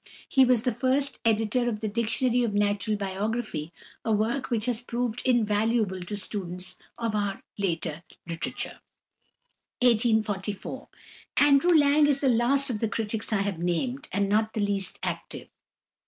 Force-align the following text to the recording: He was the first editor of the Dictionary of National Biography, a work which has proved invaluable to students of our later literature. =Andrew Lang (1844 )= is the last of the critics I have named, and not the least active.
He 0.27 0.45
was 0.45 0.63
the 0.63 0.71
first 0.71 1.19
editor 1.25 1.69
of 1.69 1.79
the 1.79 1.87
Dictionary 1.87 2.41
of 2.41 2.55
National 2.55 2.97
Biography, 2.97 3.71
a 4.03 4.11
work 4.11 4.49
which 4.49 4.65
has 4.65 4.81
proved 4.81 5.21
invaluable 5.27 5.99
to 6.01 6.15
students 6.15 6.79
of 6.97 7.13
our 7.13 7.43
later 7.59 8.01
literature. 8.25 8.79
=Andrew 9.79 10.09
Lang 10.09 10.17
(1844 10.25 10.89
)= 10.25 10.89
is 12.07 12.21
the 12.21 12.29
last 12.29 12.71
of 12.71 12.79
the 12.79 12.89
critics 12.89 13.31
I 13.31 13.41
have 13.41 13.59
named, 13.59 14.07
and 14.11 14.27
not 14.27 14.53
the 14.53 14.59
least 14.61 14.97
active. 15.03 15.49